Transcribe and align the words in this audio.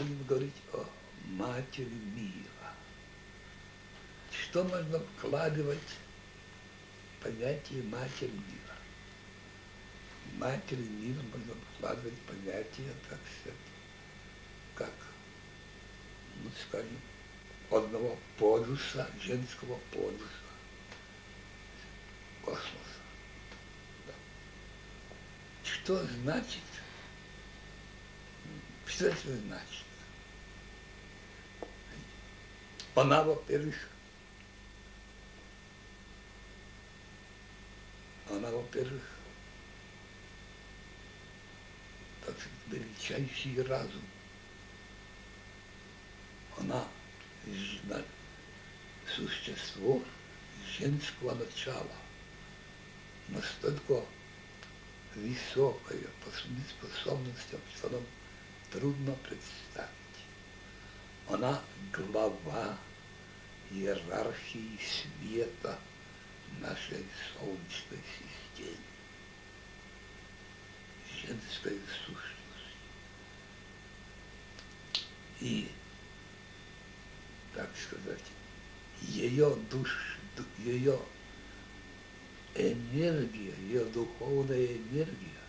будем 0.00 0.24
говорить 0.24 0.54
о 0.72 0.86
матери 1.26 1.84
мира. 1.84 2.74
Что 4.32 4.64
можно 4.64 4.98
вкладывать 4.98 5.78
в 7.18 7.24
понятие 7.24 7.82
матери 7.84 8.30
мира? 8.30 8.76
В 10.26 10.38
матери 10.38 10.82
мира 10.82 11.22
можно 11.32 11.54
вкладывать 11.76 12.18
понятие, 12.20 12.92
так 13.08 13.18
сказать, 13.40 13.58
как, 14.74 14.92
ну, 16.42 16.50
скажем, 16.68 16.98
одного 17.70 18.18
полюса, 18.38 19.08
женского 19.20 19.78
полюса 19.92 20.24
космоса. 22.42 23.00
Да. 24.06 24.14
Что 25.62 26.04
значит? 26.04 26.62
Что 28.86 29.06
это 29.06 29.36
значит? 29.36 29.84
Она, 32.94 33.22
во-первых, 33.22 33.88
она, 38.28 38.50
во-первых, 38.50 39.02
так 42.26 42.36
величайший 42.66 43.62
разум. 43.62 44.02
Она 46.58 46.86
существо 49.06 50.02
женского 50.78 51.34
начала, 51.34 51.96
настолько 53.28 54.04
высокое 55.14 56.06
по 56.24 56.30
способностям, 56.30 57.60
что 57.76 57.90
нам 57.90 58.02
трудно 58.70 59.14
представить. 59.28 59.99
Она 61.32 61.62
глава 61.92 62.76
иерархии 63.70 64.76
света 64.82 65.78
нашей 66.60 67.06
Солнечной 67.38 68.02
системы. 68.18 68.76
Женская 71.22 71.78
сущность. 72.04 72.26
И, 75.40 75.70
так 77.54 77.70
сказать, 77.76 78.24
ее 79.02 79.56
душ, 79.70 80.18
ее 80.58 80.98
энергия, 82.56 83.54
ее 83.68 83.84
духовная 83.84 84.66
энергия, 84.66 85.44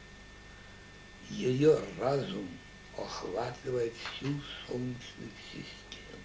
ее 1.31 1.81
разум 1.97 2.47
охватывает 3.03 3.93
всю 3.93 4.39
Солнечную 4.67 5.31
систему. 5.51 6.21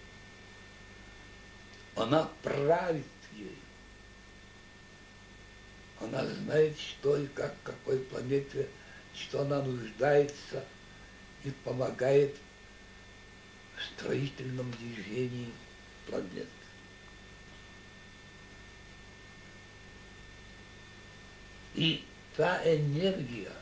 Она 1.96 2.30
правит 2.42 3.04
ею. 3.34 3.50
Она 6.00 6.24
знает, 6.26 6.78
что 6.78 7.16
и 7.16 7.26
как, 7.28 7.54
какой 7.62 7.98
планете, 8.00 8.68
что 9.14 9.42
она 9.42 9.62
нуждается 9.62 10.64
и 11.44 11.50
помогает 11.64 12.36
в 13.76 13.82
строительном 13.82 14.70
движении 14.72 15.52
планеты. 16.06 16.46
И 21.74 22.04
та 22.36 22.62
энергия, 22.64 23.52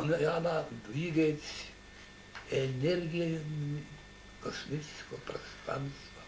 она, 0.00 0.64
двигает 0.88 1.40
энергией 2.50 3.40
космического 4.42 5.18
пространства. 5.24 6.22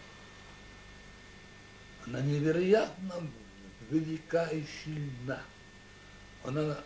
Она 2.05 2.21
невероятно 2.21 3.27
велика 3.89 4.45
и 4.47 4.63
сильна. 4.83 5.41
Она 6.43 6.77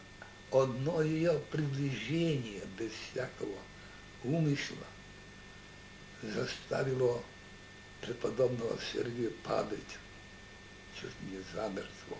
одно 0.52 1.02
ее 1.02 1.40
приближение 1.52 2.64
без 2.78 2.92
всякого 2.92 3.58
умысла 4.24 4.86
заставило 6.22 7.22
преподобного 8.02 8.78
Сергия 8.92 9.32
падать 9.44 9.98
чуть 11.00 11.22
не 11.30 11.42
замертво. 11.54 12.18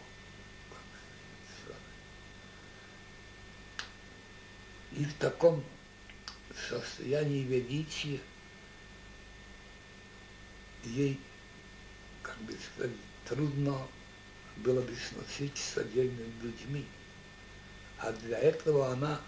И 4.96 5.06
в 5.06 5.14
таком 5.16 5.64
состоянии 6.70 7.42
величия 7.44 8.20
ей, 10.84 11.20
как 12.22 12.38
бы 12.42 12.54
сказать, 12.54 12.96
трудно 13.26 13.88
было 14.58 14.82
бы 14.82 14.96
сносить 14.96 15.58
с 15.58 15.78
отдельными 15.78 16.32
людьми. 16.44 16.86
А 17.98 18.12
для 18.12 18.38
этого 18.38 18.92
она 18.92 19.20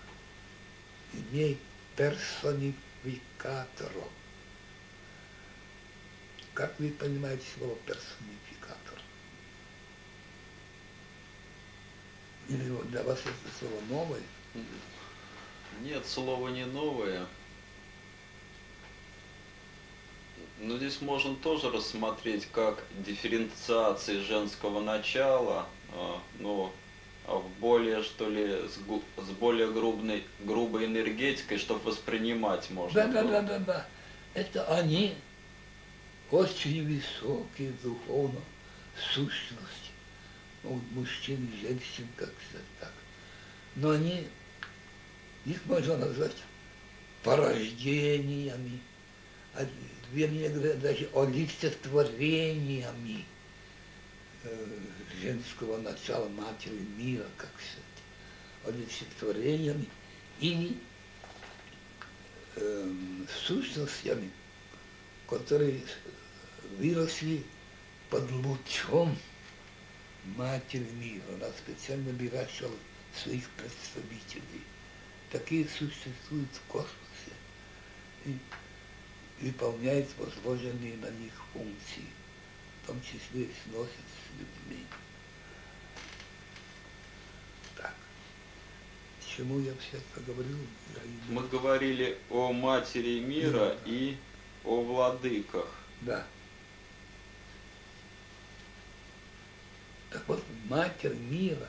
имеет 1.13 1.57
персонификаторов. 1.95 4.09
Как 6.53 6.79
вы 6.79 6.91
понимаете 6.91 7.43
слово 7.57 7.75
персонификатор? 7.87 9.01
Или 12.49 12.69
для 12.89 13.01
вас 13.03 13.19
это 13.21 13.33
слово 13.59 13.81
новое? 13.89 14.21
Нет, 15.81 16.05
слово 16.05 16.49
не 16.49 16.65
новое. 16.65 17.25
Но 20.59 20.77
здесь 20.77 21.01
можно 21.01 21.35
тоже 21.35 21.69
рассмотреть 21.69 22.47
как 22.51 22.83
дифференциации 23.05 24.21
женского 24.21 24.81
начала, 24.81 25.65
а, 25.93 26.21
но 26.39 26.73
а 27.27 27.37
в 27.37 27.49
более, 27.59 28.03
что 28.03 28.29
ли, 28.29 28.67
с, 28.67 28.77
с 28.77 29.29
более 29.31 29.71
грубной, 29.71 30.23
грубой 30.41 30.85
энергетикой, 30.85 31.57
чтобы 31.57 31.81
воспринимать 31.89 32.69
можно. 32.69 33.07
Да, 33.07 33.07
да, 33.07 33.23
да, 33.23 33.41
да, 33.41 33.59
да. 33.59 33.87
Это 34.35 34.65
они 34.75 35.15
очень 36.29 36.85
высокие 36.85 37.71
духовно 37.83 38.39
сущности. 39.13 39.91
Ну, 40.63 40.79
мужчин 40.91 41.49
женщин, 41.61 42.07
как 42.15 42.31
сказать 42.49 42.67
так. 42.79 42.93
Но 43.75 43.91
они 43.91 44.27
их 45.45 45.65
можно 45.65 45.97
назвать 45.97 46.35
порождениями, 47.23 48.81
а, 49.53 49.65
вернее 50.11 50.49
говоря, 50.49 50.73
даже 50.75 51.09
олицетворениями 51.13 53.25
э, 54.43 54.79
женского 55.21 55.77
начала 55.77 56.27
матери 56.29 56.79
мира, 56.97 57.25
как 57.37 57.51
сказать, 57.59 57.83
олицетворениями. 58.75 59.85
Или 60.41 60.77
э, 62.55 62.91
сущностями, 63.47 64.31
которые 65.29 65.81
выросли 66.77 67.43
под 68.09 68.29
лучом 68.31 69.17
матери 70.35 70.89
мира. 70.95 71.23
Она 71.35 71.47
специально 71.57 72.11
выращивала 72.11 72.75
своих 73.15 73.49
представителей 73.51 74.63
такие 75.31 75.67
существуют 75.67 76.49
в 76.53 76.61
космосе 76.71 76.95
и 78.25 78.37
выполняют 79.41 80.07
возложенные 80.17 80.97
на 80.97 81.09
них 81.09 81.33
функции, 81.53 82.05
в 82.83 82.87
том 82.87 83.01
числе 83.01 83.43
и 83.43 83.51
сносят 83.63 83.89
с 83.91 84.39
людьми. 84.39 84.83
Так, 87.75 87.93
чему 89.35 89.59
я 89.59 89.73
все 89.75 89.97
это 89.97 90.21
говорил? 90.25 90.57
Мы 91.29 91.47
говорили 91.47 92.17
о 92.29 92.53
матери 92.53 93.19
мира 93.19 93.69
да. 93.69 93.77
и 93.85 94.17
о 94.63 94.81
владыках. 94.81 95.67
Да. 96.01 96.25
Так 100.09 100.23
вот, 100.27 100.41
матерь 100.69 101.15
мира, 101.15 101.67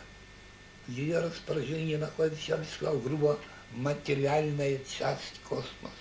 ее 0.88 1.18
распоряжении 1.20 1.96
находится, 1.96 2.52
я 2.52 2.56
бы 2.56 2.64
сказал, 2.64 2.98
грубо 2.98 3.38
материальная 3.72 4.78
часть 4.78 5.40
космоса. 5.48 5.94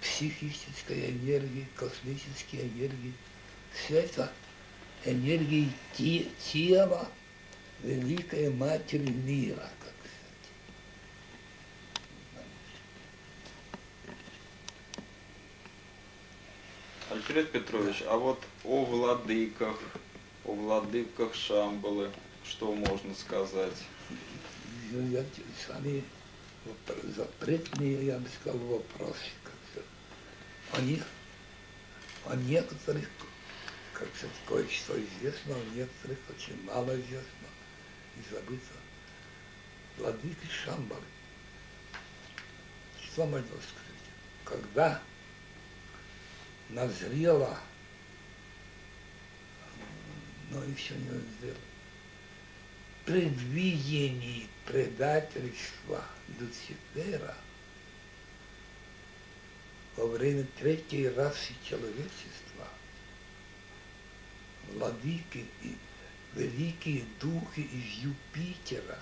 Психическая 0.00 1.10
энергия, 1.10 1.66
космические 1.76 2.62
энергии. 2.62 3.12
Все 3.72 4.00
это 4.00 4.32
энергии 5.04 5.70
те, 5.96 6.26
тела 6.52 7.08
Великой 7.82 8.50
Матери 8.50 9.10
мира. 9.10 9.68
Альфред 17.10 17.50
Петрович, 17.52 18.02
а 18.06 18.16
вот 18.16 18.42
о 18.64 18.84
владыках, 18.84 19.78
о 20.44 20.52
владыках 20.52 21.34
Шамбалы, 21.34 22.10
что 22.48 22.74
можно 22.74 23.14
сказать? 23.14 23.84
я 24.90 25.22
с 25.22 25.68
вами 25.68 26.02
запретные, 27.14 28.06
я 28.06 28.18
бы 28.18 28.28
сказал, 28.40 28.58
вопросы. 28.58 29.30
О 30.72 30.80
них, 30.80 31.04
о 32.26 32.34
некоторых, 32.36 33.08
как 33.92 34.08
сказать, 34.16 34.36
кое-что 34.46 34.94
известно, 35.02 35.54
о 35.54 35.64
некоторых 35.74 36.18
очень 36.30 36.62
мало 36.64 36.94
известно 37.00 37.48
и 38.16 38.34
забыто. 38.34 38.74
Владыки 39.98 40.46
Шамбалы. 40.64 41.02
Что 43.02 43.26
можно 43.26 43.48
сказать? 43.48 43.88
Когда 44.44 45.02
назрела, 46.70 47.58
но 50.50 50.62
еще 50.64 50.94
не 50.94 51.10
назрела, 51.10 51.56
предвидение 53.08 54.46
предательства 54.66 56.04
Люцифера 56.38 57.34
во 59.96 60.06
время 60.08 60.46
третьей 60.58 61.08
расы 61.08 61.54
человечества, 61.64 62.68
владыки 64.72 65.46
и 65.62 65.74
великие 66.34 67.06
духи 67.18 67.60
из 67.60 68.04
Юпитера, 68.04 69.00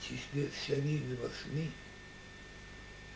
в 0.00 0.08
числе 0.08 0.50
или 0.66 1.14
восьми, 1.14 1.70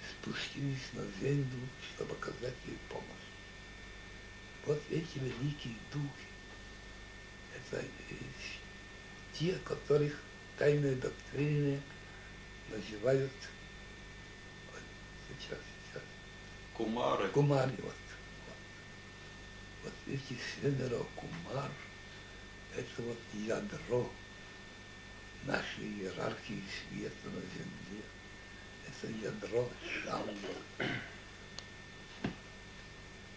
спустились 0.08 0.92
на 0.92 1.04
землю, 1.20 1.68
чтобы 1.96 2.14
оказать 2.14 2.54
ей 2.64 2.78
помощь. 2.88 3.06
Вот 4.66 4.80
эти 4.88 5.18
великие 5.18 5.74
духи, 5.92 6.35
те, 9.38 9.52
которых 9.64 10.20
тайные 10.58 10.96
доктрины 10.96 11.80
называют 12.70 13.32
вот, 14.72 14.82
сейчас, 15.28 15.58
сейчас. 15.88 16.02
Кумары. 16.74 17.28
Кумари, 17.28 17.74
вот. 17.82 17.94
Вот, 18.46 18.54
вот 19.84 19.92
эти 20.06 20.38
семеро 20.60 21.04
кумар, 21.14 21.70
это 22.74 23.02
вот 23.02 23.18
ядро 23.34 24.10
нашей 25.44 25.84
иерархии 25.84 26.62
света 26.88 27.28
на 27.28 27.40
земле. 27.40 28.02
Это 28.86 29.12
ядро 29.12 29.68
Шамбала. 29.84 30.90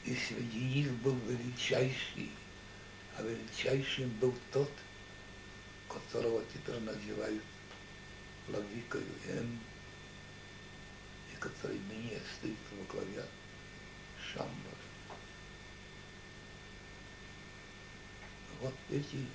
И 0.05 0.15
среди 0.15 0.59
них 0.59 0.91
был 1.01 1.15
величайший, 1.27 2.31
а 3.19 3.21
величайшим 3.21 4.09
был 4.21 4.33
тот, 4.53 4.71
которого 5.89 6.41
теперь 6.53 6.79
называют 6.79 7.43
владыкою 8.47 9.05
М, 9.27 9.59
и 11.33 11.35
который 11.37 11.77
мне 11.79 12.17
стоит 12.37 12.57
во 12.71 12.93
главе 12.93 13.25
Шамбала. 14.21 14.53
Вот 18.61 18.75
эти 18.89 19.25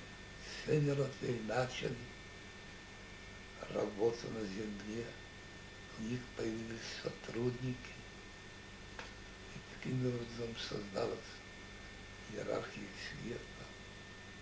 семеро 0.65 1.07
начали 1.47 1.95
работу 3.69 4.31
на 4.31 4.41
земле, 4.45 5.05
у 5.99 6.01
них 6.03 6.19
появились 6.35 7.03
сотрудники, 7.03 7.93
и 9.53 9.75
таким 9.75 10.07
образом 10.07 10.55
создалась 10.57 11.19
иерархия 12.31 12.87
света 13.11 13.65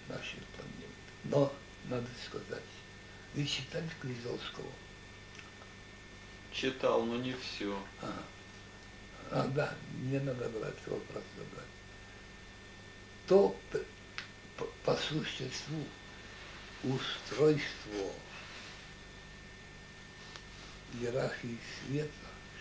нашей 0.10 0.40
планеты. 0.56 0.94
Но, 1.26 1.54
надо 1.86 2.08
сказать, 2.26 2.64
вы 3.34 3.46
читали 3.46 3.90
Князовского? 4.02 4.72
Читал, 6.52 7.04
но 7.04 7.18
не 7.18 7.34
все. 7.34 7.78
А, 8.02 8.24
а, 9.32 9.48
да, 9.48 9.76
мне 9.96 10.20
надо 10.20 10.46
этот 10.46 10.88
вопрос 10.88 11.24
забрать. 11.38 11.68
То 13.28 13.56
по, 14.58 14.66
по 14.86 14.96
существу 14.96 15.84
устройство 16.84 18.12
иерархии 20.94 21.58
света, 21.88 22.12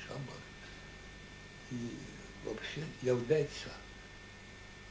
Шамбала, 0.06 0.38
и 1.70 1.98
вообще 2.44 2.84
является 3.02 3.68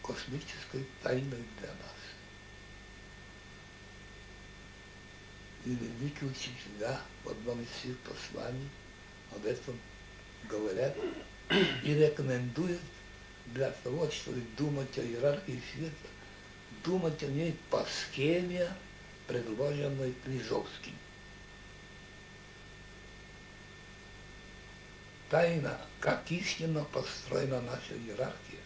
космической 0.03 0.86
тайной 1.01 1.44
для 1.59 1.69
нас. 1.69 2.00
И 5.66 5.78
учителя 6.22 7.00
в 7.24 7.30
одном 7.30 7.62
из 7.62 7.69
своих 7.81 7.98
посланий 8.00 8.69
об 9.36 9.46
этом 9.46 9.78
говорят 10.50 10.96
и 11.84 11.94
рекомендуют 11.94 12.81
для 13.48 13.72
того, 13.84 14.10
чтобы 14.10 14.42
думать 14.58 14.98
о 14.98 15.02
иерархии 15.02 15.62
света, 15.74 15.96
думать 16.84 17.22
о 17.24 17.28
ней 17.28 17.56
по 17.69 17.86
схеме, 17.86 18.68
предложенной 19.28 20.13
Книжовским. 20.25 20.96
Тайна, 25.30 25.80
как 26.00 26.30
истинно 26.31 26.84
построена 26.86 27.62
наша 27.62 27.96
иерархия, 27.96 28.60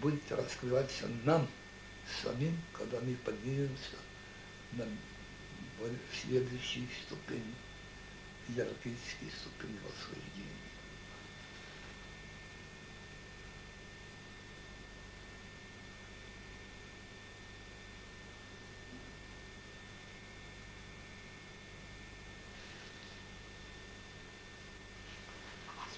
будет 0.00 0.32
раскрываться 0.32 1.06
нам 1.24 1.46
самим, 2.22 2.60
когда 2.72 2.98
мы 3.00 3.14
поднимемся 3.16 3.96
на 4.72 4.84
следующей 6.22 6.88
ступени, 7.06 7.54
иерархической 8.48 9.30
ступени 9.30 9.78
восхождения. 9.84 10.64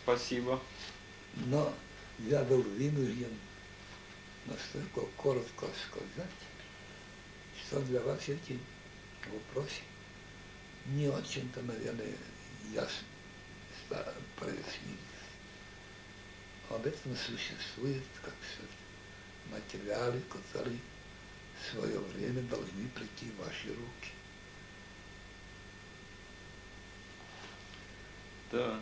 Спасибо. 0.07 0.61
Но 1.47 1.75
я 2.21 2.45
был 2.45 2.63
вынужден 2.63 3.37
настолько 4.47 5.01
коротко 5.17 5.67
сказать, 5.89 6.31
что 7.61 7.81
для 7.83 8.01
вас 8.01 8.29
эти 8.29 8.59
вопросы 9.33 9.83
не 10.87 11.09
очень-то, 11.09 11.63
наверное, 11.63 12.15
ясно 12.73 13.07
прояснились. 14.37 15.07
Об 16.71 16.85
этом 16.87 17.17
существует, 17.17 18.03
как 18.23 18.35
материалы, 19.51 20.21
которые 20.29 20.79
в 21.61 21.73
свое 21.73 21.99
время 21.99 22.43
должны 22.43 22.89
прийти 22.95 23.31
в 23.31 23.45
ваши 23.45 23.69
руки. 23.69 24.11
Да. 28.51 28.81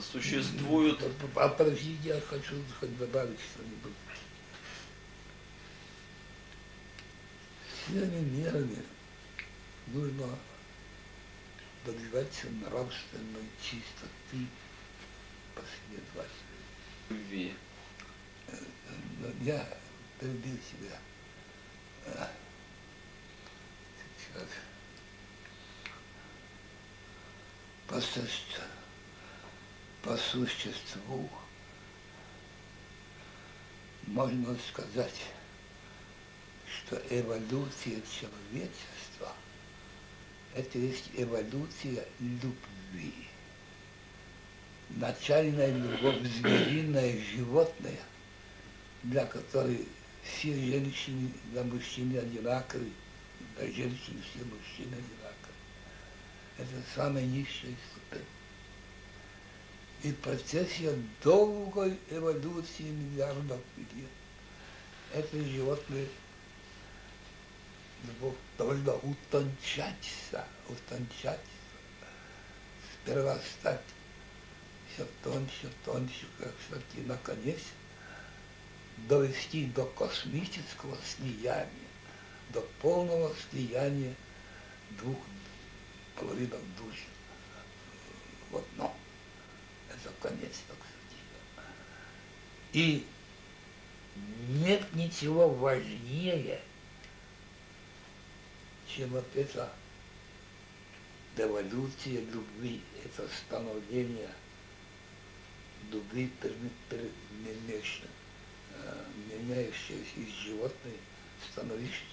Существуют... 0.00 1.02
А 1.34 1.48
подождите, 1.48 2.08
я 2.08 2.20
хочу 2.20 2.54
хоть 2.78 2.96
добавить 2.96 3.38
что-нибудь. 3.40 3.92
Всеми 7.90 8.20
мерами 8.20 8.84
нужно 9.88 10.28
добиваться 11.84 12.46
нравственной 12.50 13.42
чистоты 13.60 14.46
последовательно. 15.56 16.30
Любви. 17.08 17.52
Я 19.40 19.66
перебил 20.20 20.56
себя. 20.58 20.96
А, 22.06 22.30
Сейчас. 24.16 24.48
По, 27.88 28.00
существу, 28.00 28.64
по 30.04 30.16
существу 30.16 31.28
можно 34.06 34.56
сказать, 34.70 35.20
что 36.90 37.00
эволюция 37.08 38.02
человечества– 38.02 39.32
это 40.54 40.76
есть 40.76 41.08
эволюция 41.14 42.04
любви. 42.18 43.14
Начальная 44.90 45.72
любовь 45.72 46.20
звериная, 46.22 47.16
животная, 47.36 48.00
для 49.04 49.24
которой 49.24 49.86
все 50.24 50.52
женщины 50.52 51.30
для 51.52 51.62
мужчин 51.62 52.18
одинаковы, 52.18 52.90
для 53.56 53.66
женщин 53.66 54.20
все 54.28 54.44
мужчины 54.44 54.94
одинаковы. 54.94 55.54
Это 56.58 56.82
самая 56.96 57.24
низшая 57.24 57.76
ступень. 57.92 58.26
И 60.02 60.12
процессе 60.12 60.92
долгой 61.22 61.96
эволюции 62.10 62.82
миллиардов 62.82 63.60
лет 63.76 64.08
это 65.12 65.44
животные 65.44 66.06
любовь 68.04 68.36
должна 68.58 68.94
утончаться, 68.94 70.44
утончаться. 70.68 71.40
Сперва 73.02 73.38
стать 73.38 73.80
все 74.92 75.06
тоньше, 75.22 75.70
тоньше, 75.84 76.26
как 76.38 76.52
все-таки 76.66 77.00
наконец 77.06 77.60
довести 79.08 79.66
до 79.66 79.86
космического 79.86 80.96
слияния, 81.04 81.68
до 82.50 82.60
полного 82.80 83.34
слияния 83.50 84.14
двух 84.90 85.18
половинок 86.16 86.60
души 86.76 87.06
в 88.50 88.56
одно. 88.56 88.94
Это 89.88 90.12
конец, 90.20 90.56
так 90.68 90.76
сказать. 90.76 91.00
И 92.72 93.06
нет 94.48 94.94
ничего 94.94 95.48
важнее, 95.48 96.60
чем 98.96 99.10
вот 99.10 99.26
это 99.34 99.72
деволюция 101.36 102.20
любви, 102.32 102.80
это 103.04 103.28
становление 103.46 104.30
любви 105.90 106.30
перемешно, 106.90 108.08
меняющееся 109.28 110.16
из 110.16 110.32
животной, 110.44 110.96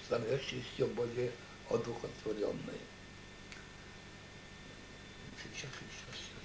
становящееся 0.04 0.66
все 0.74 0.86
более 0.86 1.32
одухотворенное. 1.68 2.80
Сейчас, 5.42 5.70
сейчас, 5.70 6.16
сейчас. 6.16 6.37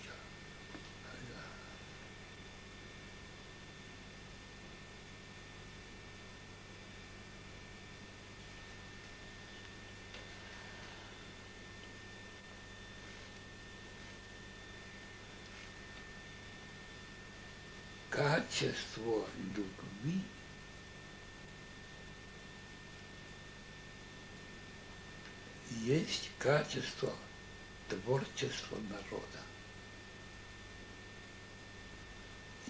Качество 18.53 19.27
любви 19.55 20.21
есть 25.81 26.29
качество 26.37 27.11
творчества 27.89 28.77
народа. 28.91 29.39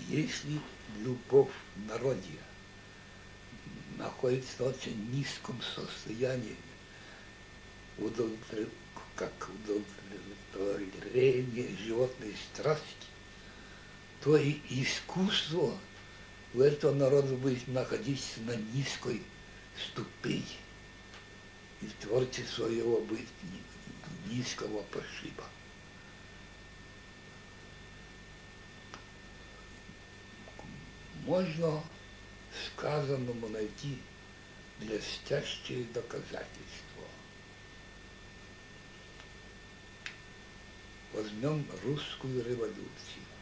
Если 0.08 0.62
любовь 1.00 1.52
в 1.76 1.86
народе 1.86 2.40
находится 3.98 4.64
в 4.64 4.68
очень 4.68 5.12
низком 5.12 5.62
состоянии, 5.62 6.56
удовлетворение, 7.98 8.72
как 9.18 9.50
удовлетворение 10.54 11.76
животной 11.76 12.34
страсти, 12.54 13.13
то 14.24 14.38
и 14.38 14.58
искусство 14.70 15.78
у 16.54 16.62
этого 16.62 16.94
народа 16.94 17.36
будет 17.36 17.68
находиться 17.68 18.40
на 18.42 18.56
низкой 18.56 19.22
ступени. 19.90 20.46
И 21.82 21.88
творчество 22.00 22.68
его 22.68 23.02
будет 23.02 23.28
низкого 24.28 24.82
пошиба. 24.84 25.44
Можно 31.26 31.84
сказанному 32.68 33.50
найти 33.50 33.98
блестящие 34.80 35.84
доказательства. 35.94 36.48
Возьмем 41.12 41.66
русскую 41.84 42.42
революцию. 42.46 43.33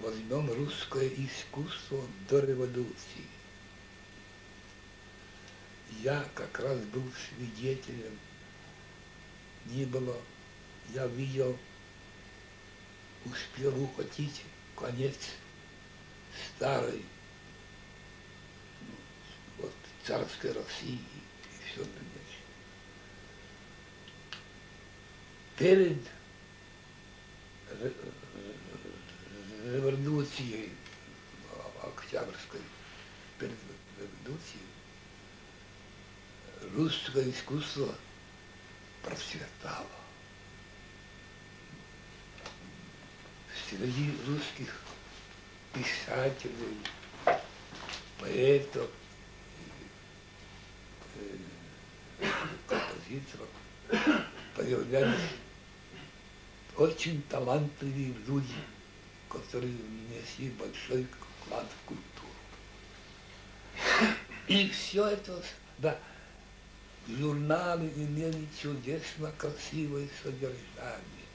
Возьмем 0.00 0.50
русское 0.50 1.08
искусство 1.08 2.02
до 2.30 2.40
революции. 2.40 3.26
Я 6.02 6.26
как 6.34 6.58
раз 6.60 6.78
был 6.86 7.04
свидетелем, 7.28 8.18
не 9.66 9.84
было, 9.84 10.16
я 10.94 11.06
видел, 11.06 11.58
успел 13.26 13.78
ухватить 13.82 14.42
конец 14.74 15.16
старой 16.56 17.04
ну, 18.80 18.94
вот, 19.58 19.74
царской 20.04 20.52
России 20.52 20.94
и 20.94 21.64
все 21.66 21.84
дальнейшее. 21.84 22.40
Перед 25.58 25.98
революцией 29.64 30.70
Октябрьской, 31.82 32.60
перед 33.38 33.56
революцией, 33.98 34.66
русское 36.74 37.30
искусство 37.30 37.94
процветало. 39.02 39.86
Среди 43.68 44.12
русских 44.26 44.80
писателей, 45.72 46.78
поэтов, 48.18 48.90
композиторов 52.66 53.48
появлялись 54.56 55.30
очень 56.76 57.22
талантливые 57.22 58.14
люди, 58.26 58.54
которые 59.30 59.72
внесли 59.72 60.50
большой 60.50 61.06
вклад 61.40 61.66
в 61.66 61.88
культуру. 61.88 62.34
И 64.48 64.68
все 64.70 65.06
это, 65.06 65.42
да, 65.78 65.96
Журналы 67.08 67.88
имели 67.96 68.46
чудесно 68.60 69.32
красивое 69.38 70.08
содержание. 70.22 71.26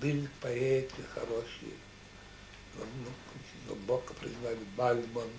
Были 0.00 0.28
поэты 0.40 1.02
хорошие, 1.14 1.74
глубоко 3.66 4.14
признали 4.14 4.58
Бальмонт, 4.76 5.30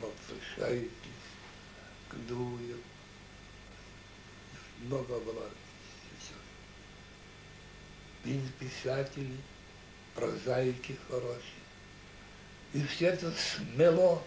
Балцешайтис, 0.00 0.90
Клюев. 2.08 2.80
Много 4.80 5.20
было 5.20 5.48
Были 8.24 8.48
писатели, 8.58 9.36
прозаики 10.14 10.96
хорошие. 11.08 11.62
И 12.74 12.82
все 12.86 13.06
это 13.06 13.32
смело 13.32 14.22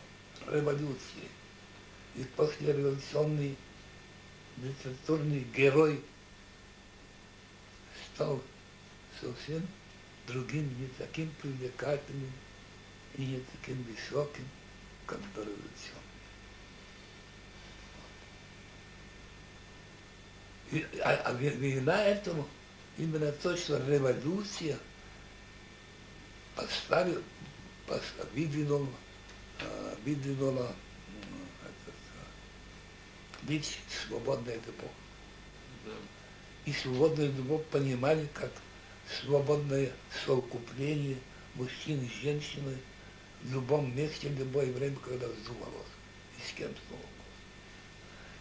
революции. 0.48 1.30
И 2.16 2.24
послереволюционный 2.36 3.56
литературный 4.58 5.46
герой 5.56 6.02
стал 8.14 8.42
совсем 9.20 9.68
другим, 10.28 10.68
не 10.80 10.88
таким 10.98 11.30
привлекательным 11.42 12.32
и 13.18 13.26
не 13.26 13.40
таким 13.40 13.84
высоким, 13.84 14.48
как 15.06 15.20
дореволюционный. 15.34 16.06
И, 20.72 20.86
а, 21.02 21.12
а 21.26 21.34
вина 21.34 22.04
этому 22.04 22.48
именно 22.98 23.32
то, 23.32 23.56
что 23.56 23.78
революция 23.88 24.78
поставила, 26.56 27.22
выдвинула, 28.34 28.88
выдвинула 30.04 30.74
быть 33.44 33.78
свободной 34.08 34.56
любовь. 34.56 34.92
Да. 35.86 35.92
И 36.66 36.74
свободную 36.74 37.34
любовь 37.34 37.64
понимали 37.66 38.28
как 38.34 38.52
свободное 39.22 39.92
совокупление 40.26 41.18
мужчин 41.54 42.04
и 42.04 42.24
женщины 42.24 42.78
в 43.44 43.54
любом 43.54 43.96
месте, 43.96 44.30
в 44.30 44.40
любое 44.40 44.72
время, 44.72 44.98
когда 44.98 45.28
вздумалось, 45.28 45.88
и 46.40 46.50
с 46.50 46.54
кем 46.54 46.70
вздумалось. 46.70 47.10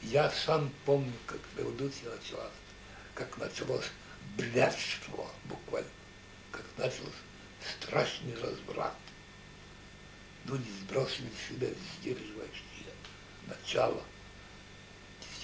Я 0.03 0.31
сам 0.31 0.71
помню, 0.87 1.13
как 1.27 1.41
революция 1.57 2.11
началась, 2.17 2.53
как 3.15 3.37
началось 3.39 3.91
блядство 4.37 5.31
буквально, 5.45 5.89
как 6.51 6.65
начался 6.79 7.11
страшный 7.71 8.35
разврат. 8.41 8.97
Люди 10.47 10.69
сбросили 10.83 11.31
себя 11.49 11.69
сдерживающие 11.99 12.93
начало 13.47 14.05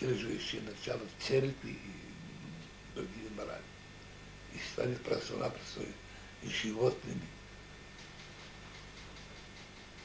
поддерживающие 0.00 0.62
начало 0.62 1.00
церкви 1.20 1.70
и 1.70 2.94
другие 2.94 3.30
морали. 3.36 3.62
И 4.54 4.58
стали 4.72 4.94
просто-напросто 4.96 5.82
животными. 6.42 7.26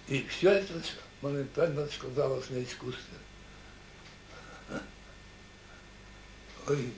И 0.08 0.26
все 0.28 0.52
это 0.52 0.82
моментально 1.22 1.88
сказалось 1.88 2.50
на 2.50 2.64
искусстве. 2.64 3.18
Ой, 6.68 6.94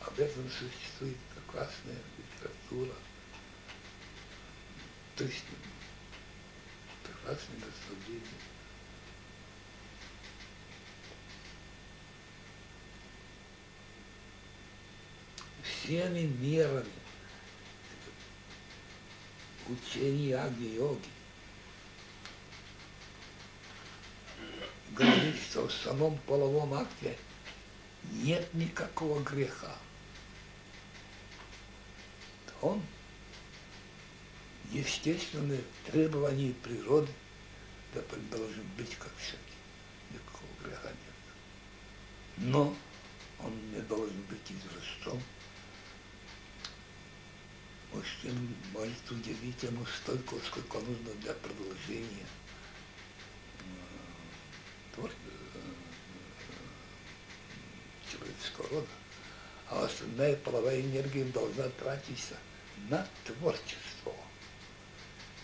об 0.00 0.18
этом 0.18 0.44
существует 0.50 1.16
прекрасная 1.34 1.98
литература. 2.18 2.96
То 5.16 5.24
есть 5.24 5.44
прекрасное 7.02 7.56
наслаждение. 7.56 8.22
Всеми 15.62 16.20
мерами 16.20 16.90
учения 19.68 20.36
Агни-йоги 20.36 21.08
говорит, 24.90 25.36
что 25.36 25.68
в 25.68 25.72
самом 25.72 26.18
половом 26.18 26.74
акте 26.74 27.16
нет 28.12 28.52
никакого 28.54 29.22
греха. 29.22 29.76
Он 32.60 32.82
естественные 34.76 35.62
требования 35.86 36.52
природы 36.62 37.10
да, 37.94 38.00
должен 38.30 38.64
быть 38.76 38.94
как 38.96 39.12
всякий. 39.16 39.40
Никакого 40.12 40.50
греха 40.62 40.88
нет. 40.88 42.48
Но 42.52 42.76
он 43.42 43.70
не 43.72 43.80
должен 43.82 44.20
быть 44.22 44.50
израстом. 44.50 45.22
Мужчина 47.92 48.38
может 48.72 49.10
удивить 49.10 49.62
ему 49.62 49.86
столько, 49.86 50.36
сколько 50.46 50.78
нужно 50.80 51.12
для 51.22 51.32
продолжения 51.32 52.26
твор... 54.94 55.10
человеческого 58.10 58.68
рода. 58.68 58.88
А 59.68 59.84
остальная 59.84 60.36
половая 60.36 60.80
энергия 60.80 61.24
должна 61.24 61.68
тратиться 61.70 62.36
на 62.88 63.06
творчество. 63.24 63.95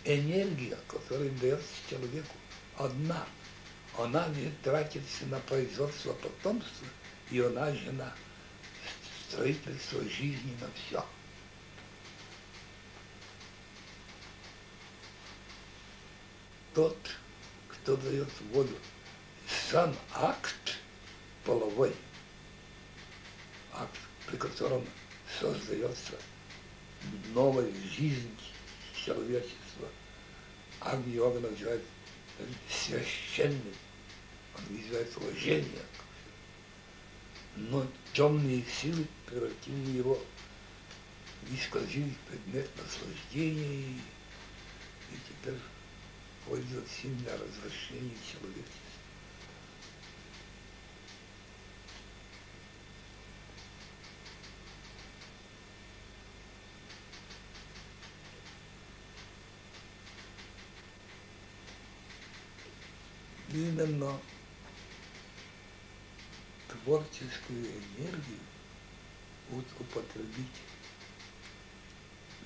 Энергия, 0.04 0.76
которая 0.88 1.30
дается 1.30 1.68
человеку, 1.88 2.34
одна. 2.76 3.26
Она 3.98 4.26
не 4.28 4.50
тратится 4.62 5.26
на 5.26 5.38
производство 5.40 6.12
потомства, 6.14 6.86
и 7.30 7.38
она 7.40 7.72
же 7.72 7.92
на 7.92 8.12
строительство 9.28 10.02
жизни, 10.02 10.56
на 10.60 10.68
все. 10.74 11.04
Тот, 16.74 16.96
кто 17.68 17.96
дает 17.98 18.28
воду, 18.50 18.76
сам 19.70 19.94
акт 20.14 20.78
половой, 21.44 21.94
акт, 23.74 23.98
при 24.26 24.36
котором 24.36 24.84
создается 25.38 26.14
новая 27.34 27.70
жизнь 27.94 28.36
человечества, 29.04 29.88
Агни-йога 30.80 31.40
называет 31.40 31.82
священным, 32.68 33.74
он 34.56 34.76
вызывает 34.76 35.16
уважение. 35.16 35.84
Но 37.56 37.86
темные 38.12 38.64
силы 38.64 39.06
превратили 39.26 39.98
его, 39.98 40.18
исказили 41.50 42.14
предмет 42.28 42.68
наслаждения, 42.76 44.00
и, 45.10 45.16
теперь 45.28 45.58
пользуются 46.46 47.06
им 47.06 47.16
для 47.18 47.34
человечества. 47.34 48.81
Именно 63.52 64.18
творческую 66.68 67.66
энергию 67.66 68.38
употребить 69.52 70.46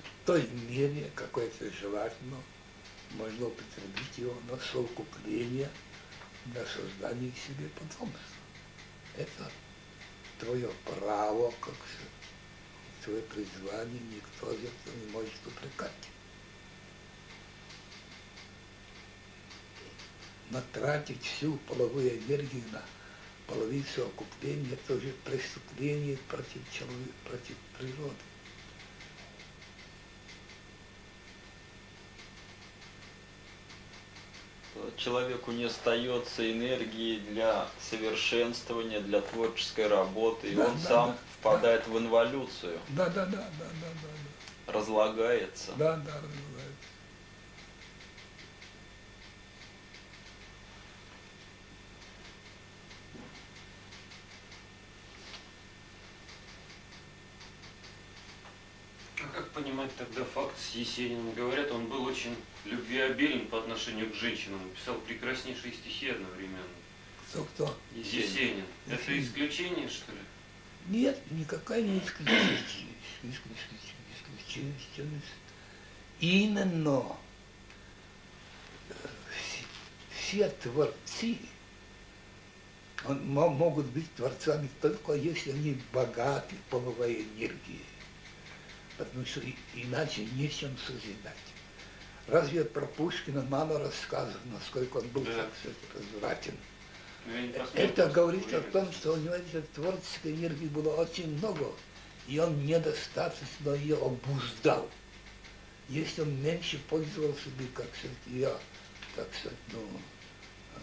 в 0.03 0.25
той 0.25 0.47
мере, 0.69 1.09
какой 1.15 1.45
это 1.45 1.71
желательно, 1.71 2.37
можно 3.11 3.47
употребить 3.47 4.17
его 4.17 4.35
на 4.49 4.57
совокупление 4.57 5.69
для 6.47 6.65
создания 6.65 7.31
себе 7.31 7.69
потомства. 7.69 8.19
Это 9.15 9.51
твое 10.39 10.69
право, 10.85 11.53
как 11.61 11.75
твое 13.03 13.21
призвание, 13.21 14.01
никто 14.13 14.51
это 14.51 14.97
не 15.01 15.11
может 15.11 15.33
упрекать. 15.45 16.09
Натратить 20.49 21.23
всю 21.23 21.57
половую 21.67 22.17
энергию 22.19 22.63
на 22.71 22.81
половицу 23.47 24.07
окупления, 24.07 24.73
это 24.73 24.93
уже 24.93 25.13
преступление 25.23 26.17
против 26.29 26.61
человека, 26.71 27.13
против 27.25 27.55
природы. 27.77 28.15
Человеку 34.95 35.51
не 35.51 35.65
остается 35.65 36.51
энергии 36.51 37.19
для 37.19 37.67
совершенствования, 37.79 38.99
для 38.99 39.21
творческой 39.21 39.87
работы, 39.87 40.49
и 40.49 40.55
да, 40.55 40.65
он 40.65 40.73
да, 40.75 40.87
сам 40.87 41.09
да, 41.11 41.17
впадает 41.39 41.83
да. 41.85 41.91
в 41.91 41.97
инволюцию. 41.99 42.79
Да, 42.89 43.05
да, 43.09 43.25
да, 43.25 43.37
да, 43.37 43.65
да, 43.81 43.87
да. 44.03 44.73
Разлагается. 44.73 45.71
Да, 45.77 45.95
да, 45.97 46.13
разлагается. 46.13 46.47
А 59.19 59.35
как 59.35 59.49
понимать 59.51 59.95
тогда 59.95 60.23
Есениным? 60.77 61.33
Говорят, 61.33 61.71
он 61.71 61.87
был 61.87 62.05
очень 62.05 62.35
любвеобилен 62.65 63.47
по 63.47 63.59
отношению 63.59 64.11
к 64.11 64.15
женщинам, 64.15 64.59
писал 64.75 64.95
прекраснейшие 64.99 65.73
стихи 65.73 66.09
одновременно. 66.09 66.61
Кто, 67.29 67.43
кто? 67.43 67.77
Есенин. 67.95 68.65
Это 68.87 69.11
Есенин. 69.11 69.23
исключение, 69.23 69.89
что 69.89 70.11
ли? 70.11 70.19
Нет, 70.87 71.19
никакая 71.31 71.81
не 71.81 71.99
исключительность. 71.99 72.85
Исключительность. 73.23 75.23
Именно 76.19 77.03
все 80.11 80.49
творцы 80.49 81.37
могут 83.07 83.85
быть 83.87 84.13
творцами 84.15 84.69
только 84.81 85.13
если 85.13 85.51
они 85.51 85.77
богаты 85.93 86.55
половой 86.69 87.21
энергией. 87.21 87.85
Потому 88.97 89.25
что 89.25 89.41
иначе 89.75 90.25
нечем 90.33 90.75
созидать. 90.85 91.35
Разве 92.27 92.65
про 92.65 92.85
Пушкина 92.85 93.43
мало 93.43 93.79
рассказов, 93.79 94.37
насколько 94.51 94.97
он 94.97 95.07
был, 95.09 95.23
Да. 95.23 95.47
развратен? 95.95 96.55
Ну, 97.25 97.47
посмотрел 97.53 97.85
Это 97.89 98.09
говорит 98.09 98.53
о 98.53 98.61
том, 98.61 98.91
что 98.91 99.13
у 99.13 99.17
него 99.17 99.35
этой 99.35 99.61
творческой 99.61 100.33
энергии 100.33 100.67
было 100.67 100.95
очень 100.95 101.37
много, 101.37 101.71
и 102.27 102.39
он 102.39 102.65
недостаточно 102.65 103.71
ее 103.73 103.97
обуздал. 103.97 104.89
Если 105.89 106.21
он 106.21 106.41
меньше 106.41 106.79
пользовался 106.89 107.49
бы, 107.51 107.65
как 107.73 107.87
сказать, 107.97 108.17
ее, 108.25 108.51
так 109.15 109.27
сказать, 109.39 109.57
ну, 109.71 109.79
э, 110.75 110.79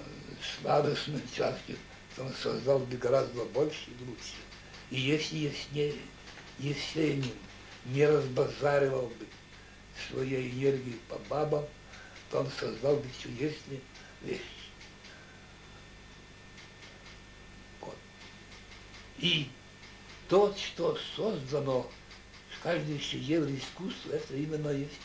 сладостной 0.63 1.21
частью, 1.35 1.77
то 2.17 2.23
он 2.25 2.33
создал 2.35 2.79
бы 2.79 2.97
гораздо 2.97 3.45
больше 3.47 3.91
и 3.91 4.05
лучше. 4.05 4.35
И 4.91 4.99
если 5.01 5.37
Есне- 5.37 5.95
Есенин 6.59 7.33
не 7.87 8.07
разбазаривал 8.07 9.09
бы 9.09 9.27
своей 10.09 10.51
энергией 10.51 11.01
по 11.09 11.19
бабам, 11.29 11.65
то 12.31 12.41
он 12.41 12.51
создал 12.59 12.97
бы 12.97 13.07
чудесные 13.23 13.81
вещи. 14.23 14.43
Вот. 17.81 17.97
И 19.19 19.49
то, 20.29 20.55
что 20.57 20.99
создано 21.15 21.91
в 22.51 22.63
каждой 22.63 22.99
шедевре 22.99 23.57
искусства, 23.59 24.13
это 24.13 24.35
именно 24.35 24.71
есть 24.71 25.01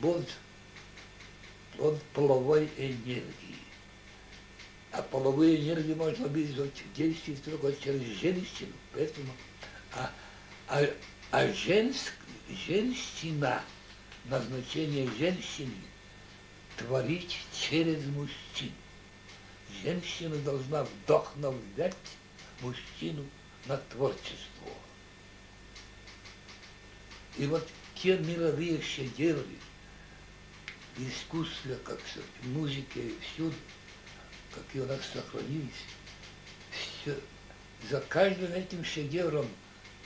плод, 0.00 0.28
плод 1.76 2.02
половой 2.12 2.68
энергии. 2.76 3.56
А 4.92 5.02
половую 5.02 5.56
энергию 5.56 5.96
можно 5.96 6.26
вызвать 6.28 6.82
действие 6.94 7.36
только 7.38 7.72
через 7.82 8.18
женщину. 8.18 8.72
Поэтому, 8.92 9.32
а, 9.96 10.10
а, 10.68 10.84
а 11.30 11.52
женск, 11.52 12.12
женщина, 12.66 13.62
назначение 14.26 15.08
женщины, 15.18 15.74
творить 16.76 17.38
через 17.52 18.04
мужчин. 18.06 18.72
Женщина 19.82 20.36
должна 20.38 20.84
вдохновлять 20.84 21.96
мужчину 22.60 23.26
на 23.66 23.76
творчество. 23.76 24.70
И 27.36 27.46
вот 27.46 27.66
те 27.94 28.16
мировые 28.18 28.80
шедевры, 28.80 29.44
искусства, 30.98 31.74
как 31.84 32.00
сказать, 32.08 32.28
музыки, 32.44 33.14
всюду, 33.20 33.54
какие 34.54 34.82
у 34.82 34.86
нас 34.86 35.00
сохранились, 35.12 35.70
все, 36.70 37.18
за 37.90 38.00
каждым 38.00 38.52
этим 38.52 38.84
шедевром, 38.84 39.46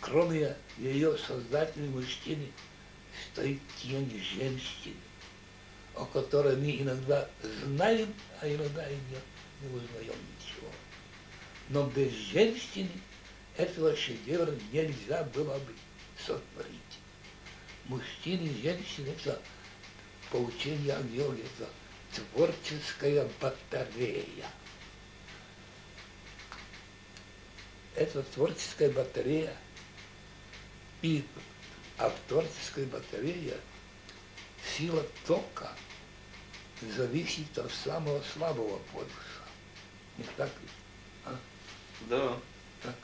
кроме 0.01 0.57
ее 0.79 1.17
создателя 1.19 1.87
мужчины, 1.87 2.51
стоит 3.33 3.61
тень 3.81 4.11
женщины, 4.35 4.97
о 5.95 6.05
которой 6.07 6.57
мы 6.57 6.81
иногда 6.81 7.29
знаем, 7.65 8.13
а 8.41 8.49
иногда 8.49 8.89
и 8.89 8.95
не, 8.95 9.69
не 9.69 9.77
узнаем 9.77 10.17
ничего. 10.39 10.71
Но 11.69 11.87
без 11.89 12.13
женщины 12.13 12.91
этого 13.57 13.95
шедевра 13.97 14.55
нельзя 14.73 15.25
было 15.35 15.59
бы 15.59 15.75
сотворить. 16.19 16.75
Мужчины 17.87 18.47
и 18.47 18.63
женщины– 18.63 19.09
это 19.21 19.41
поучение 20.31 20.95
о 20.95 21.01
йоге, 21.03 21.43
это 21.43 21.69
творческая 22.15 23.29
батарея. 23.41 24.47
Это 27.97 28.23
творческая 28.23 28.91
батарея, 28.91 29.55
и 31.03 31.25
а 31.99 32.09
в 32.09 32.15
творческой 32.29 32.87
батарее 32.87 33.57
сила 34.77 35.05
тока 35.27 35.71
зависит 36.97 37.59
от 37.59 37.71
самого 37.73 38.23
слабого 38.35 38.79
полюса. 38.93 39.45
Не 40.17 40.25
так 40.37 40.49
ли? 40.49 40.69
А? 41.27 41.39
Да. 42.09 42.37
Так, 42.83 42.95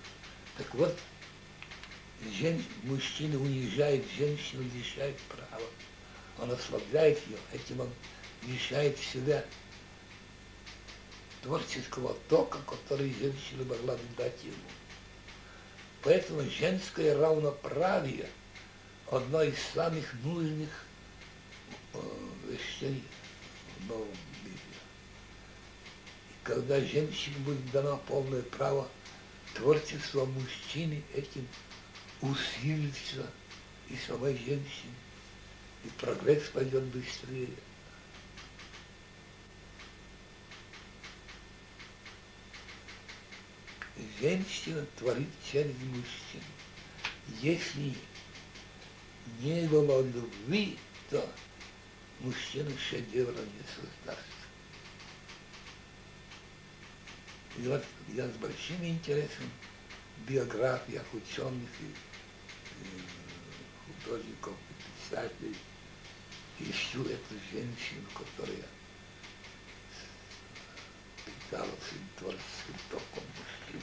так 0.57 0.75
вот, 0.75 0.99
жен, 2.33 2.63
мужчина 2.85 3.39
унижает 3.39 4.03
женщину, 4.17 4.65
лишает 4.75 5.19
права. 5.29 5.67
Он 6.39 6.51
ослабляет 6.51 7.19
ее, 7.27 7.37
этим 7.53 7.81
он 7.81 7.91
лишает 8.47 8.99
себя 8.99 9.45
творческого 11.43 12.17
тока, 12.29 12.59
который 12.67 13.15
женщина 13.19 13.65
могла 13.65 13.95
бы 13.95 14.03
дать 14.17 14.43
ему. 14.43 14.55
Поэтому 16.07 16.49
женское 16.49 17.19
равноправие– 17.19 18.29
одно 19.11 19.43
из 19.43 19.59
самых 19.75 20.15
нужных 20.23 20.69
э, 21.95 21.99
вещей 22.49 23.03
в 23.81 23.89
новом 23.89 24.07
мире. 24.45 24.57
И 26.31 26.45
когда 26.45 26.81
женщине 26.81 27.35
будет 27.39 27.73
дано 27.73 28.01
полное 28.07 28.43
право 28.43 28.87
творчество 29.55 30.27
мужчины 30.27 31.03
этим 31.13 31.45
усилится 32.21 33.27
и 33.89 33.97
самой 34.07 34.37
женщине, 34.37 34.95
и 35.85 35.89
прогресс 35.99 36.45
пойдет 36.51 36.85
быстрее. 36.85 37.49
Женщина 44.21 44.85
творит 44.97 45.29
через 45.51 45.75
мужчину. 45.75 46.45
Если 47.41 47.95
не 49.41 49.67
было 49.69 50.03
любви, 50.03 50.79
то 51.11 51.29
мужчина 52.21 52.71
шедевра 52.79 53.33
не 53.33 53.63
создаст. 53.75 54.21
И 57.59 57.63
вот 57.69 57.85
я 58.09 58.29
с 58.29 58.37
большим 58.37 58.85
интересом 58.85 59.51
в 60.19 60.31
биографиях 60.31 61.05
ученых 61.15 61.71
и, 61.81 62.85
и 62.85 64.03
художников, 64.05 64.55
и 64.71 65.09
писателей 65.11 65.57
ищу 66.61 67.03
эту 67.03 67.35
женщину, 67.51 68.07
которая 68.15 68.67
питалась 71.47 71.69
творческим 72.17 72.75
током 72.91 73.25
мужчин. 73.37 73.83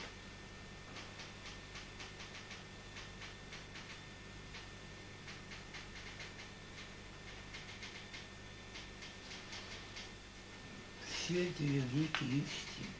Все 11.08 11.48
эти 11.48 11.62
великие 11.62 12.42
истины 12.42 12.90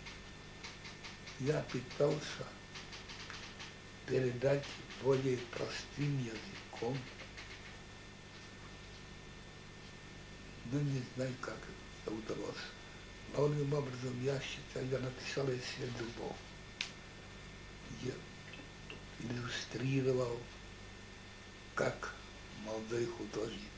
я 1.40 1.60
пытался 1.70 2.46
передать 4.06 4.64
более 5.02 5.36
простым 5.36 6.18
языком, 6.18 6.96
но 10.72 10.80
не 10.80 11.02
знаю, 11.14 11.34
как 11.42 11.58
это 12.02 12.14
удалось. 12.14 12.56
Главным 13.34 13.72
образом, 13.72 14.22
я 14.22 14.40
считаю, 14.40 14.88
я 14.88 14.98
написал 14.98 15.46
эссе 15.48 15.88
«Любовь». 15.98 16.36
Я 18.02 18.12
иллюстрировал, 19.20 20.38
как 21.74 22.14
молодой 22.64 23.06
художник 23.06 23.72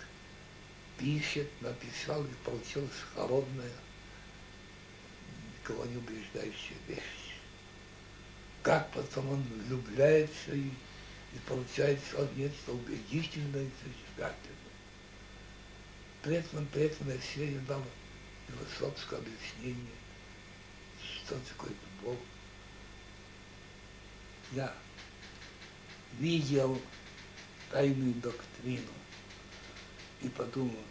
пишет, 0.98 1.48
написал 1.60 2.24
и 2.24 2.34
получилась 2.44 2.90
холодная, 3.14 3.72
никого 5.58 5.84
не 5.86 5.96
убеждающая 5.96 6.76
вещь 6.88 7.26
как 8.66 8.90
потом 8.90 9.30
он 9.30 9.42
влюбляется 9.68 10.52
и, 10.52 10.64
и 10.64 11.38
получает 11.46 12.00
нечто 12.34 12.72
убедительное 12.72 13.62
и 13.62 13.70
созидательное. 13.80 14.74
При 16.20 16.34
этом, 16.34 16.66
при 16.66 16.82
этом 16.82 17.08
я 17.08 17.16
все 17.20 17.46
дал 17.68 17.80
философское 18.48 19.16
объяснение, 19.16 19.94
что 21.02 21.36
такое 21.48 21.70
любовь. 22.00 22.18
Я 24.52 24.72
видел 26.18 26.80
тайную 27.70 28.14
доктрину 28.14 28.92
и 30.22 30.28
подумал, 30.28 30.84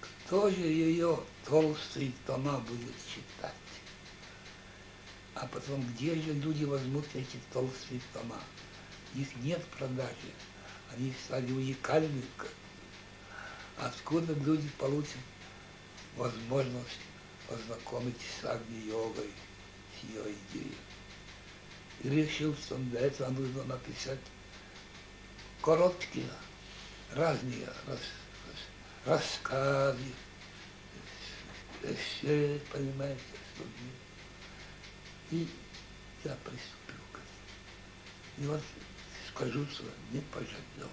кто 0.00 0.50
же 0.50 0.60
ее 0.60 1.20
толстые 1.44 2.12
тома 2.26 2.58
будет 2.60 2.94
читать? 3.14 3.52
А 5.34 5.46
потом, 5.46 5.82
где 5.92 6.14
же 6.14 6.32
люди 6.34 6.64
возьмут 6.64 7.04
эти 7.14 7.38
толстые 7.52 8.00
тома? 8.12 8.40
Их 9.14 9.34
нет 9.36 9.60
в 9.62 9.78
продаже. 9.78 10.32
Они 10.92 11.12
стали 11.24 11.52
уникальны. 11.52 12.22
Откуда 13.76 14.32
люди 14.34 14.68
получат 14.78 15.18
возможность 16.16 17.00
познакомиться 17.48 18.26
с 18.40 18.44
Агни-йогой, 18.44 19.30
с 19.98 20.04
ее 20.04 20.22
идеей? 20.22 20.76
И 22.02 22.08
решил, 22.08 22.54
что 22.56 22.76
для 22.76 23.00
этого 23.00 23.30
нужно 23.30 23.64
написать 23.64 24.20
короткие, 25.62 26.28
разные 27.12 27.66
рас, 27.86 28.00
рас, 29.06 29.20
рассказы, 29.20 30.12
эссе, 31.82 32.60
понимаете, 32.72 33.20
что 33.54 33.64
и 35.30 35.48
я 36.24 36.36
приступил 36.44 37.04
к 37.12 37.18
этому. 37.18 38.38
И 38.38 38.46
вот 38.46 38.62
скажу, 39.30 39.66
что 39.66 39.84
не 40.12 40.20
пожалел. 40.20 40.90